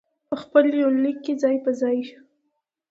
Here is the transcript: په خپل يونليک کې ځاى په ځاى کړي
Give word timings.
په 0.29 0.35
خپل 0.43 0.65
يونليک 0.81 1.17
کې 1.25 1.33
ځاى 1.41 1.57
په 1.65 1.71
ځاى 1.79 1.99
کړي 2.07 2.15